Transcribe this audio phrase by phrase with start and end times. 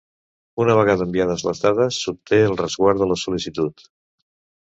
[0.63, 3.85] Una vegada enviades les dades s'obté el resguard de la sol·licitud.